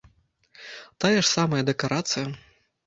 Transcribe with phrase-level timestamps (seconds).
[1.05, 2.27] Тая ж самая дэкарацыя.